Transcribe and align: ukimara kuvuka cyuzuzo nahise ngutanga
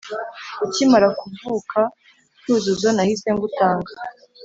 ukimara 0.65 1.07
kuvuka 1.19 1.79
cyuzuzo 2.41 2.87
nahise 2.95 3.29
ngutanga 3.35 3.91